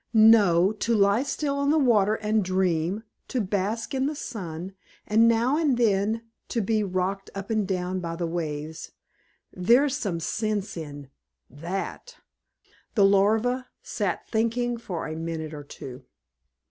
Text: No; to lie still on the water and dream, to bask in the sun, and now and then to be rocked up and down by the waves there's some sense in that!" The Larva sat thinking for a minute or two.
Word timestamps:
No; 0.15 0.71
to 0.79 0.95
lie 0.95 1.21
still 1.21 1.59
on 1.59 1.69
the 1.69 1.77
water 1.77 2.15
and 2.15 2.43
dream, 2.43 3.03
to 3.27 3.39
bask 3.39 3.93
in 3.93 4.07
the 4.07 4.15
sun, 4.15 4.73
and 5.05 5.27
now 5.27 5.57
and 5.57 5.77
then 5.77 6.23
to 6.49 6.59
be 6.59 6.81
rocked 6.81 7.29
up 7.35 7.51
and 7.51 7.67
down 7.67 7.99
by 7.99 8.15
the 8.15 8.25
waves 8.25 8.93
there's 9.53 9.95
some 9.95 10.19
sense 10.19 10.75
in 10.75 11.11
that!" 11.51 12.17
The 12.95 13.05
Larva 13.05 13.67
sat 13.83 14.27
thinking 14.27 14.77
for 14.77 15.05
a 15.05 15.15
minute 15.15 15.53
or 15.53 15.63
two. 15.63 16.03